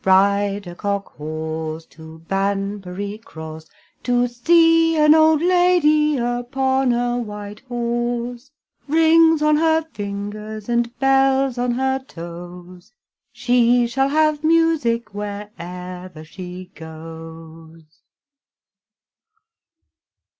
[0.03, 3.67] Ride a cock horse to Banbury Cross,
[4.01, 8.49] To see an old lady upon a white horse,
[8.87, 12.91] Rings on her fingers, and bells on her toes,
[13.31, 17.83] She shall have music wherever she goes.